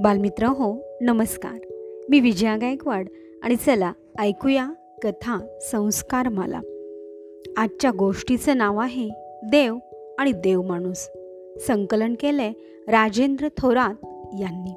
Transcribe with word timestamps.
बालमित्र 0.00 0.46
हो 0.46 0.82
नमस्कार. 1.00 1.58
मी 2.10 2.20
विजया 2.20 2.56
गायकवाड 2.56 3.08
आणि 3.42 3.56
चला 3.56 3.92
ऐकूया 4.18 4.68
कथा 5.02 5.58
संस्कार 5.60 6.28
माला 6.28 6.60
आजच्या 7.56 7.90
गोष्टीचं 7.90 8.56
नाव 8.56 8.78
आहे 8.78 9.08
देव 9.50 9.76
आणि 10.18 10.32
देव 10.32 10.62
माणूस. 10.62 11.08
संकलन 11.66 12.14
केले 12.20 12.48
राजेंद्र 12.88 13.48
थोरात 13.58 13.94
यांनी. 14.40 14.70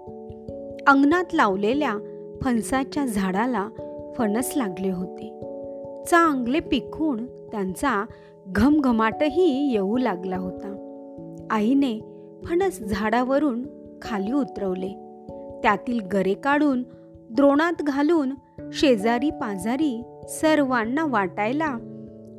अंगणात 0.88 1.34
लावलेल्या 1.34 1.98
फणसाच्या 2.42 3.06
झाडाला 3.06 3.70
फणस 4.18 4.54
लागले 4.56 4.92
होते. 4.92 5.40
चांगले 6.06 6.60
पिकून 6.60 7.26
त्यांचा 7.26 8.06
घमघमाटही 8.48 9.72
येऊ 9.72 9.98
लागला 9.98 10.38
होता. 10.38 10.78
आईने 11.50 12.00
फणस 12.46 12.80
झाडावरून 12.80 13.68
खाली 14.02 14.32
उतरवले. 14.32 15.11
त्यातील 15.64 16.00
गरे 16.14 16.34
काढून 16.34 16.84
द्रोणात 17.30 17.82
घालून 17.82 18.32
शेजारी 18.74 19.30
पाजारी 19.30 20.04
सर्वांना 20.28 21.06
वाटायला 21.06 21.78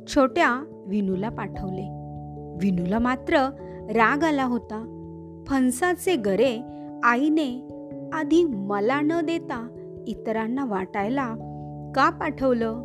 छोट्या 0.07 0.65
विनूला 0.87 1.29
पाठवले. 1.29 2.03
विनूला 2.61 2.99
मात्र 2.99 3.37
राग 3.89 4.23
आला 4.23 4.43
होता. 4.43 4.89
फणसाचे 5.47 6.15
गरे 6.15 6.59
आईने 7.03 7.67
आधी 8.13 8.43
मला 8.43 9.01
न 9.01 9.21
देता 9.25 9.67
इतरांना 10.07 10.65
वाटायला 10.65 11.27
का 11.95 12.09
पाठवलं? 12.09 12.83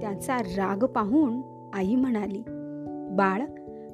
त्याचा 0.00 0.38
राग 0.38 0.84
पाहून 0.84 1.40
आई 1.74 1.94
म्हणाली 1.94 2.42
बाळ 3.16 3.42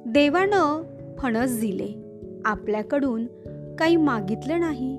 देवानं 0.05 0.83
फणस 1.19 1.59
दिले. 1.59 2.03
आपल्याकडून 2.45 3.25
काही 3.79 3.95
मागितलं 3.95 4.59
नाही. 4.59 4.97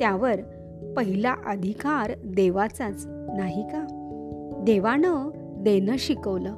त्यावर 0.00 0.40
पहिला 0.96 1.34
अधिकार 1.46 2.12
देवाचाच 2.24 3.06
नाही 3.08 3.62
का? 3.62 3.86
देवानं 4.58 5.30
देणं 5.58 5.96
शिकवलं. 5.98 6.54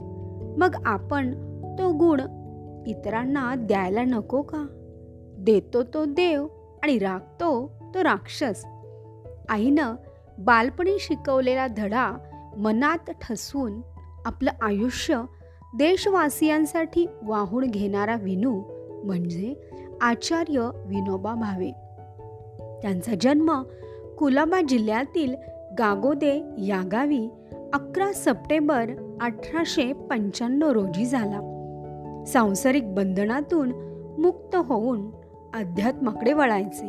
मग 0.59 0.77
आपण 0.87 1.35
तो 1.79 1.93
गुण 1.93 2.21
इतरांना 2.87 3.55
द्यायला 3.55 4.03
नको 4.03 4.43
का? 4.43 4.67
देतो 5.39 5.83
तो 5.83 6.05
देव 6.05 6.47
आणि 6.83 6.99
राखतो 6.99 7.73
तो 7.95 8.05
राक्षस. 8.05 8.65
आईनं 9.49 9.95
बालपणी 10.39 10.97
शिकवलेला 11.01 11.67
धडा 11.67 12.19
मनात 12.57 13.11
ठसवून 13.11 13.81
आपलं 14.25 14.51
आयुष्य 14.63 15.23
देशवासियांसाठी 15.77 17.07
वाहून 17.23 17.65
घेणारा 17.65 18.17
विनू 18.17 18.63
म्हणजे 19.05 19.55
आचार्य 20.01 20.71
विनोबा 20.87 21.35
भावे. 21.35 21.71
त्यांचा 22.85 23.13
जन्म 23.21 23.63
कुलाबा 24.19 24.61
जिल्ह्यातील 24.61 25.35
गागोदे 25.79 26.41
या 26.59 26.89
गावी 26.93 27.29
अकरा 27.73 28.13
सप्टेंबर 28.13 28.91
अठराशे 29.21 29.93
पंच्याण्णव 29.93 30.71
रोजी 30.71 31.07
झाला. 31.07 31.41
सांसारिक 32.27 32.95
बंधनातून 32.95 33.73
मुक्त 34.19 34.57
होऊन 34.57 35.11
अध्यात्माकडे 35.55 36.33
वळायचे 36.33 36.89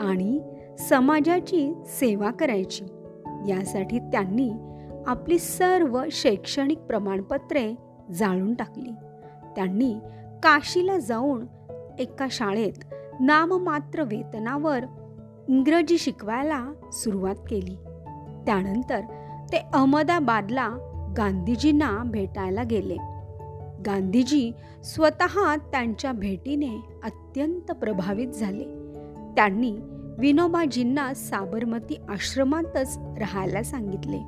आणि 0.00 0.40
समाजाची 0.78 1.74
सेवा 1.86 2.30
करायची. 2.30 2.84
यासाठी 3.48 3.98
त्यांनी 3.98 4.52
आपली 5.06 5.38
सर्व 5.38 6.02
शैक्षणिक 6.10 6.78
प्रमाणपत्रे 6.78 7.74
जाळून 8.12 8.54
टाकली. 8.54 8.92
त्यांनी 9.56 9.94
काशीला 10.42 10.98
जाऊन 10.98 11.46
एका 11.98 12.26
शाळेत 12.30 12.72
नाममात्र 13.20 14.02
वेतनावर 14.02 14.80
इंग्रजी 15.52 15.98
शिकवायला 15.98 16.66
सुरुवात 16.92 17.34
केली. 17.50 17.74
त्यानंतर 18.46 19.00
ते 19.52 19.56
अहमदाबादला 19.56 20.68
गांधीजींना 21.16 22.02
भेटायला 22.06 22.62
गेले. 22.62 22.96
गांधीजी 23.86 24.52
स्वतः 24.84 25.56
त्यांच्या 25.56 26.12
भेटीने 26.12 27.00
अत्यंत 27.04 27.72
प्रभावित 27.72 28.28
झाले. 28.28 28.64
त्यांनी 29.36 29.70
विनोबाजींना 30.18 31.14
साबरमती 31.14 32.00
आश्रमातच 32.08 32.98
राहायला 32.98 33.62
सांगितले. 33.62 34.18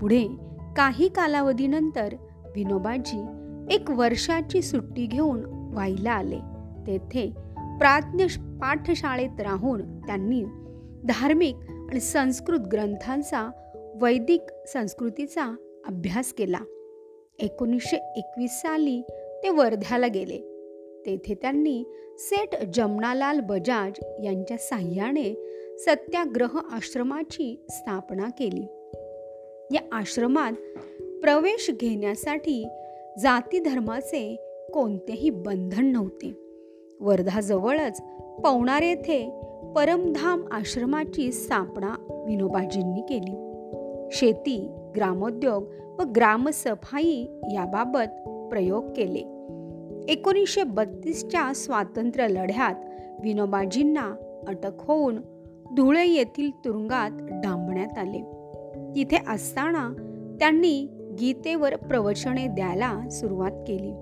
पुढे 0.00 0.28
काही 0.76 1.08
कालावधीनंतर 1.08 2.14
विनोबाजी 2.56 3.26
एक 3.70 3.90
वर्षाची 3.90 4.62
सुट्टी 4.62 5.06
घेऊन 5.06 5.70
वाईला 5.74 6.12
आले. 6.12 6.38
तेथे 6.86 7.30
प्राज्ञ 7.78 8.24
पाठशाळेत 8.60 9.40
राहून 9.40 10.00
त्यांनी 10.00 10.44
धार्मिक 11.04 11.54
आणि 11.70 12.00
संस्कृत 12.00 12.60
ग्रंथांचा 12.60 13.50
वैदिक 14.00 14.40
संस्कृतीचा 14.66 15.44
अभ्यास 15.86 16.32
केला. 16.32 16.58
एकोणीसशे 17.38 17.96
एकवीस 17.96 18.50
साली 18.50 19.02
ते 19.42 19.48
वर्ध्याला 19.48 20.06
गेले. 20.06 20.38
तेथे 21.06 21.34
त्यांनी 21.34 21.84
सेठ 22.18 22.64
जमनालाल 22.74 23.40
बजाज 23.40 23.92
यांच्या 24.24 24.56
साह्याने 24.56 25.54
सत्याग्रह 25.78 26.58
आश्रमाची 26.72 27.66
स्थापना 27.68 28.28
केली. 28.38 28.64
या 29.74 29.80
आश्रमात 29.92 30.52
प्रवेश 31.22 31.70
घेण्यासाठी 31.80 32.64
जाती 33.20 33.58
धर्माचे 33.60 34.36
कोणतेही 34.74 35.30
बंधन 35.30 35.86
नव्हते. 35.86 36.34
वर्धाजवळच 37.00 38.00
पवनार 38.44 38.82
येथे 38.82 39.40
परमधाम 39.76 40.42
आश्रमाची 40.50 41.32
स्थापना 41.32 42.22
विनोबाजींनी 42.26 43.00
केली. 43.00 43.52
शेती 44.12 44.68
ग्रामोद्योग 44.96 45.64
व 45.98 46.02
ग्रामसफाई 46.02 47.26
याबाबत 47.52 48.28
प्रयोग 48.50 48.84
केले. 48.96 49.38
एकोणीसशे 50.12 50.62
बत्तीसच्या 50.62 51.52
स्वातंत्र्य 51.54 52.28
लढ्यात 52.28 52.74
विनोबाजींना 53.22 54.14
अटक 54.48 54.72
होऊन 54.78 55.16
धुळे 55.76 56.06
येथील 56.06 56.50
तुरुंगात 56.50 57.10
डांबण्यात 57.20 57.98
आले. 57.98 58.20
तिथे 58.94 59.16
असताना 59.28 59.92
त्यांनी 60.40 60.88
गीतेवर 61.20 61.76
प्रवचने 61.76 62.46
द्यायला 62.46 63.08
सुरुवात 63.10 63.52
केली. 63.66 63.92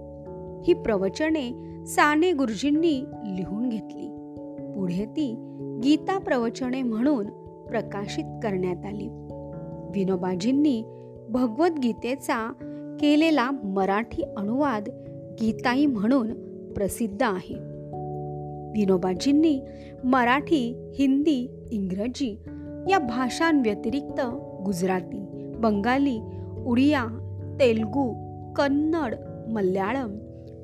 ही 0.65 0.83
प्रवचने 0.83 1.67
साने 1.87 2.33
गुरुजींनी 2.33 3.05
लिहून 3.37 3.69
घेतली. 3.69 4.06
पुढे 4.87 5.05
ती 5.05 5.35
गीता 5.83 6.19
प्रवचने 6.19 6.83
म्हणून 6.83 7.27
प्रकाशित 7.65 8.25
करण्यात 8.25 8.87
आली. 8.87 9.09
विनोबाजींनी 9.95 10.83
भगवद्गीतेचा 11.29 12.53
केलेला 13.01 13.51
मराठी 13.51 14.23
अनुवाद 14.23 14.89
गीताई 15.41 15.87
म्हणून 15.87 16.33
प्रसिद्ध 16.73 17.23
आहे. 17.23 17.55
विनोबाजींनी 18.79 19.61
मराठी 20.05 20.93
हिंदी 20.99 21.51
इंग्रजी 21.71 22.39
या 22.91 22.99
भाषांव्यतिरिक्त 22.99 24.21
गुजराती 24.65 25.53
बंगाली 25.57 26.21
उडिया 26.67 27.05
तेलगू 27.61 28.13
कन्नड 28.53 29.15
मल्याळम 29.51 30.19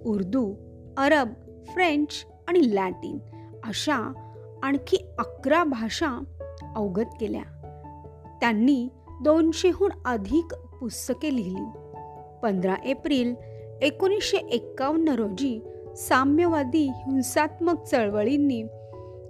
उर्दू 0.07 0.55
अरब 0.97 1.29
फ्रेंच 1.65 2.09
आणि 2.49 2.75
लॅटिन 2.75 3.19
अशा 3.65 4.13
आणखी 4.63 4.97
अकरा 5.19 5.65
भाषा 5.65 6.25
अवगत 6.77 7.11
केल्या. 7.21 7.43
त्यांनी 8.41 8.89
दोनशेहून 9.23 9.91
अधिक 10.05 10.55
पुस्तके 10.55 11.37
लिहिली. 11.37 11.79
पंधरा 12.43 12.75
एप्रिल 12.85 13.35
एकोणीसशे 13.83 14.37
एक्कावन्न 14.37 15.09
रोजी 15.09 15.61
साम्यवादी 15.97 16.89
हिंसात्मक 16.89 17.85
चळवळींनी 17.85 18.63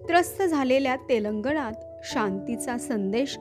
त्रस्त 0.09 0.43
झालेल्या 0.43 0.97
तेलंगणात 0.97 1.73
शांतीचा 2.05 2.79
संदेश 2.79 3.37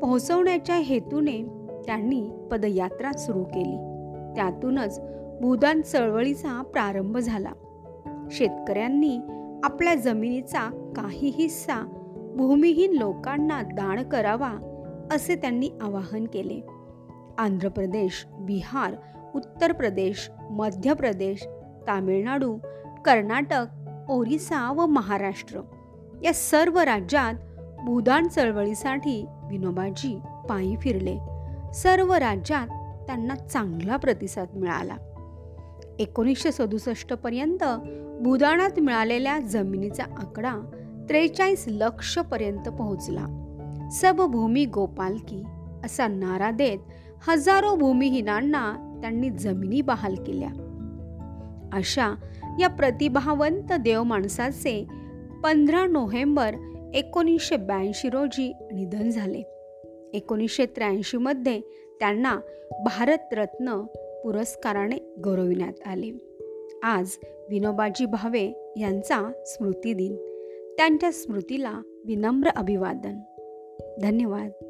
पोहोचवण्याच्या 0.00 0.76
हेतूने 0.76 1.42
त्यांनी 1.86 2.48
पदयात्रा 2.52 3.12
सुरू 3.12 3.44
केली. 3.44 3.76
त्यातूनच 4.36 5.00
भूदान 5.40 5.80
चळवळीचा 5.80 6.62
प्रारंभ 6.62 7.18
झाला. 7.18 7.52
शेतकऱ्यांनी 8.30 9.18
आपल्या 9.64 9.94
जमिनीचा 9.94 10.92
काही 10.96 11.28
हिस्सा 11.28 11.74
भूमिहीन 12.36 12.92
लोकांना 12.92 13.62
दान 13.62 14.08
करावा 14.08 14.52
असे 15.12 15.34
त्यांनी 15.34 15.70
आवाहन 15.80 16.24
केले. 16.24 16.60
आंध्र 17.38 17.68
प्रदेश 17.68 18.26
बिहार 18.28 18.94
उत्तर 19.34 19.72
प्रदेश 19.72 20.30
मध्य 20.50 20.94
प्रदेश 20.94 21.46
तामिळनाडू 21.86 22.58
कर्नाटक 23.04 23.66
ओरिसा 24.08 24.72
व 24.72 24.86
महाराष्ट्र 24.86 25.60
या 26.24 26.32
सर्व 26.34 26.78
राज्यात 26.78 27.34
भूदान 27.84 28.28
चळवळीसाठी 28.28 29.26
विनोबाजी 29.50 30.20
पायी 30.48 30.76
फिरले. 30.76 31.18
सर्व 31.74 32.12
राज्यात 32.12 32.66
त्यांना 33.06 33.34
चांगला 33.34 33.96
प्रतिसाद 33.96 34.46
मिळाला. 34.54 34.96
एकोणीसशे 35.98 36.52
सदुसष्ट 36.52 37.12
पर्यंत 37.12 37.64
भूदानात 38.20 38.80
मिळालेल्या 38.80 39.38
जमिनीचा 39.38 40.02
आकडा 40.02 40.56
त्रेचाळीस 41.08 41.64
लक्षपर्यंत 41.68 42.68
पोहोचला. 42.68 43.26
सबभूमी 43.92 44.64
गोपालकी 44.64 45.42
असा 45.84 46.08
नारा 46.08 46.50
देत 46.50 46.78
हजारो 47.28 47.76
भूमिहीनांना 47.76 48.98
त्यांनी 49.02 49.30
जमिनी 49.30 49.80
बहाल 49.80 50.14
केल्या. 50.14 50.48
अशा 51.72 52.14
या 52.60 52.68
प्रतिभावंत 52.68 53.72
देव 53.72 54.02
माणसाचे 54.02 54.86
पंधरा 55.44 55.86
नोव्हेंबर 55.86 56.54
एकोणीसशे 56.94 57.56
ब्याऐंशी 57.56 58.10
रोजी 58.10 58.52
निधन 58.72 59.10
झाले. 59.10 59.42
एकोणीसशे 60.12 60.66
त्र्याऐंशीमध्ये 60.66 61.60
त्यांना 62.00 62.36
भारतरत्न 62.84 63.80
पुरस्काराने 64.24 65.14
गौरविण्यात 65.24 65.88
आले. 65.88 66.29
आज 66.82 67.16
विनोबाजी 67.50 68.06
भावे 68.06 68.72
यांचा 68.76 69.32
स्मृतिदिन. 69.46 70.16
त्यांच्या 70.76 71.12
स्मृतीला 71.12 71.80
विनम्र 72.06 72.48
अभिवादन. 72.48 73.18
धन्यवाद. 74.02 74.69